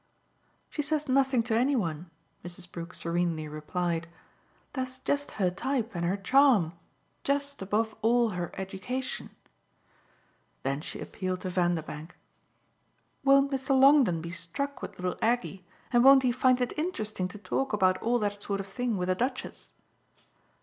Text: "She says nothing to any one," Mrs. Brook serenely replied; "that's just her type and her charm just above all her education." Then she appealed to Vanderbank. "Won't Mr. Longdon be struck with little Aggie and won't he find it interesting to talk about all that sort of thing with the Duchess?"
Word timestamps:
"She 0.71 0.81
says 0.81 1.07
nothing 1.07 1.43
to 1.43 1.55
any 1.55 1.75
one," 1.75 2.09
Mrs. 2.43 2.71
Brook 2.71 2.95
serenely 2.95 3.47
replied; 3.47 4.07
"that's 4.73 4.97
just 4.97 5.33
her 5.33 5.51
type 5.51 5.93
and 5.93 6.03
her 6.03 6.17
charm 6.17 6.73
just 7.23 7.61
above 7.61 7.95
all 8.01 8.29
her 8.31 8.49
education." 8.57 9.29
Then 10.63 10.81
she 10.81 10.99
appealed 10.99 11.41
to 11.41 11.51
Vanderbank. 11.51 12.15
"Won't 13.23 13.51
Mr. 13.51 13.79
Longdon 13.79 14.21
be 14.21 14.31
struck 14.31 14.81
with 14.81 14.97
little 14.97 15.19
Aggie 15.21 15.67
and 15.93 16.03
won't 16.03 16.23
he 16.23 16.31
find 16.31 16.59
it 16.61 16.73
interesting 16.79 17.27
to 17.27 17.37
talk 17.37 17.71
about 17.71 17.97
all 18.01 18.17
that 18.17 18.41
sort 18.41 18.59
of 18.59 18.65
thing 18.65 18.97
with 18.97 19.07
the 19.07 19.13
Duchess?" 19.13 19.71